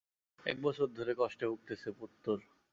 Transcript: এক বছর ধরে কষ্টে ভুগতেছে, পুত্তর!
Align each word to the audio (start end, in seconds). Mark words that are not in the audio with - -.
এক 0.45 0.57
বছর 0.61 0.87
ধরে 0.97 1.11
কষ্টে 1.15 1.45
ভুগতেছে, 1.49 1.89
পুত্তর! 1.91 2.37